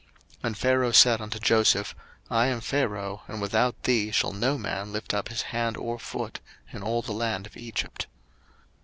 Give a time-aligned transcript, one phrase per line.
[0.37, 1.95] 01:041:044 And Pharaoh said unto Joseph,
[2.31, 6.39] I am Pharaoh, and without thee shall no man lift up his hand or foot
[6.73, 8.07] in all the land of Egypt.